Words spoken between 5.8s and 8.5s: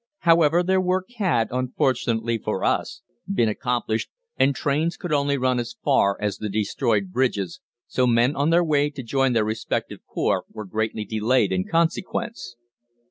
far as the destroyed bridges, so men on